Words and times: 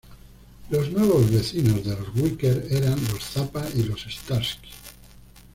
Los 0.71 0.89
nuevos 0.91 1.29
vecinos 1.29 1.85
de 1.85 1.95
los 1.95 2.15
Whiskers 2.15 2.71
eran 2.71 2.95
los 3.13 3.23
Zappa 3.23 3.63
y 3.75 3.83
los 3.83 4.01
Starsky. 4.01 4.71